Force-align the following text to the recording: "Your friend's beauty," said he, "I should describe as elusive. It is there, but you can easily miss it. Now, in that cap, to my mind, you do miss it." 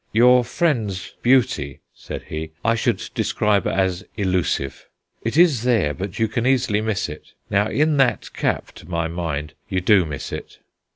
"Your 0.13 0.43
friend's 0.43 1.13
beauty," 1.21 1.81
said 1.93 2.23
he, 2.23 2.53
"I 2.65 2.73
should 2.73 3.07
describe 3.13 3.67
as 3.67 4.03
elusive. 4.17 4.87
It 5.21 5.37
is 5.37 5.61
there, 5.61 5.93
but 5.93 6.17
you 6.17 6.27
can 6.27 6.47
easily 6.47 6.81
miss 6.81 7.07
it. 7.07 7.33
Now, 7.51 7.67
in 7.67 7.97
that 7.97 8.33
cap, 8.33 8.71
to 8.77 8.89
my 8.89 9.07
mind, 9.07 9.53
you 9.69 9.79
do 9.79 10.03
miss 10.07 10.31
it." 10.33 10.57